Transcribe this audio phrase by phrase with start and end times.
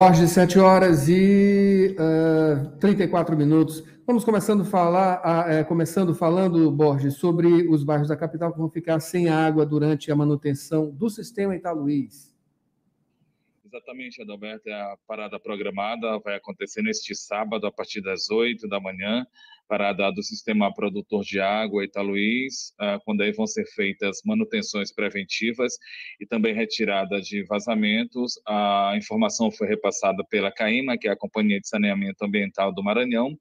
[0.00, 3.82] Jorge, 7 horas e uh, eh, 34 minutos.
[4.06, 9.00] Vamos começando, falar, uh, começando falando, Borges, sobre os bairros da capital que vão ficar
[9.00, 12.27] sem água durante a manutenção do sistema Italuís.
[13.68, 14.66] Exatamente, Adalberto.
[14.66, 19.26] É a parada programada vai acontecer neste sábado, a partir das 8 da manhã,
[19.68, 25.74] parada do sistema produtor de água Italuís, ah, quando aí vão ser feitas manutenções preventivas
[26.18, 28.40] e também retirada de vazamentos.
[28.46, 33.36] A informação foi repassada pela CAIMA, que é a Companhia de Saneamento Ambiental do Maranhão,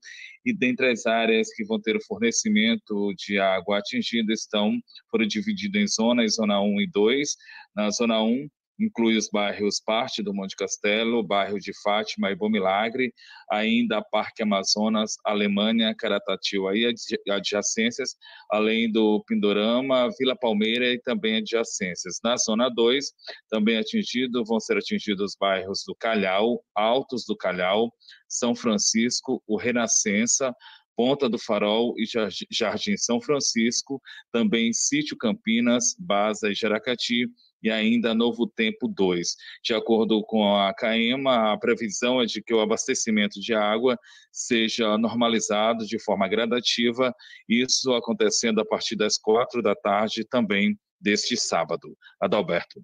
[0.45, 4.77] e dentre as áreas que vão ter o fornecimento de água atingido estão,
[5.09, 7.29] foram divididas em zonas, zona 1 e 2.
[7.73, 8.47] Na zona 1,
[8.79, 13.13] inclui os bairros Parte do Monte Castelo, bairro de Fátima e Bom Milagre,
[13.49, 16.93] ainda Parque Amazonas, Alemanha, Caratatiba e
[17.29, 18.15] adjacências,
[18.51, 22.19] além do Pindorama, Vila Palmeira e também adjacências.
[22.23, 23.05] Na zona 2,
[23.49, 27.91] também atingido, vão ser atingidos os bairros do Calhau, Altos do Calhau,
[28.27, 30.53] São Francisco, o Renascença,
[30.97, 32.05] Ponta do Farol e
[32.49, 37.27] Jardim São Francisco, também Sítio Campinas, Baza e Jaracati,
[37.61, 39.35] e ainda Novo Tempo 2.
[39.63, 43.97] De acordo com a CAEMA, a previsão é de que o abastecimento de água
[44.31, 47.13] seja normalizado de forma gradativa,
[47.47, 51.97] isso acontecendo a partir das quatro da tarde também deste sábado.
[52.19, 52.81] Adalberto.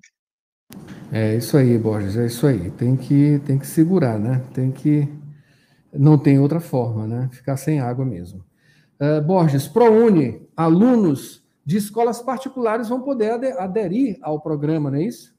[1.12, 2.72] É isso aí, Borges, é isso aí.
[2.72, 4.44] Tem que, tem que segurar, né?
[4.54, 5.08] Tem que.
[5.94, 7.30] Não tem outra forma, né?
[7.32, 8.44] Ficar sem água mesmo.
[9.00, 15.34] Uh, Borges, ProUni, alunos de escolas particulares vão poder aderir ao programa, não é isso?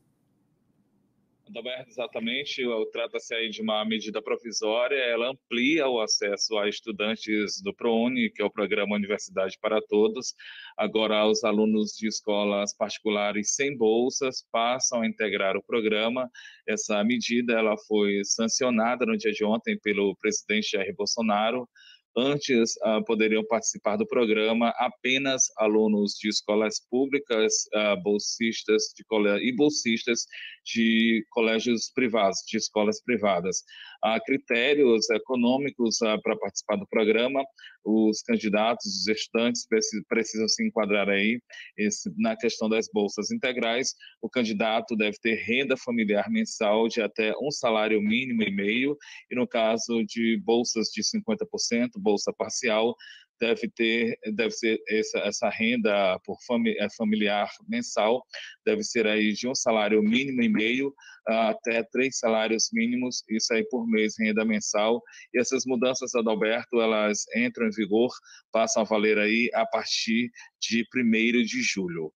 [1.89, 2.63] exatamente.
[2.93, 8.43] Trata-se aí de uma medida provisória, ela amplia o acesso a estudantes do ProUni, que
[8.43, 10.35] é o programa Universidade para Todos.
[10.77, 16.29] Agora, os alunos de escolas particulares sem bolsas passam a integrar o programa.
[16.67, 21.69] Essa medida ela foi sancionada no dia de ontem pelo presidente Jair Bolsonaro.
[22.17, 29.05] Antes, uh, poderiam participar do programa apenas alunos de escolas públicas, uh, bolsistas de
[29.43, 30.25] e bolsistas
[30.65, 33.65] de colégios privados, de escolas privadas.
[34.01, 37.45] Há critérios econômicos uh, para participar do programa.
[37.85, 41.41] Os candidatos, os estudantes precisam, precisam se enquadrar aí
[41.77, 43.93] esse, na questão das bolsas integrais.
[44.23, 48.97] O candidato deve ter renda familiar mensal de até um salário mínimo e meio,
[49.31, 52.95] e no caso de bolsas de 50%, bolsa parcial,
[53.41, 58.25] deve ter, deve ser essa, essa renda por fami, é, familiar mensal,
[58.65, 60.95] deve ser aí de um salário mínimo e meio
[61.27, 65.03] até três salários mínimos, isso aí por mês, renda mensal.
[65.33, 68.11] E essas mudanças, Adalberto, elas entram em vigor,
[68.53, 72.13] passam a valer aí a partir de 1 de julho.